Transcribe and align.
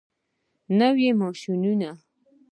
نوي 0.79 1.07
ماشینونه. 1.21 1.91